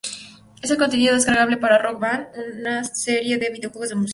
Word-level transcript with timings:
Es 0.63 0.71
el 0.71 0.77
contenido 0.79 1.13
descargable 1.13 1.57
para 1.57 1.77
Rock 1.77 1.99
Band, 1.99 2.29
otra 2.35 2.83
serie 2.85 3.37
de 3.37 3.51
videojuegos 3.51 3.89
de 3.89 3.95
música. 3.97 4.09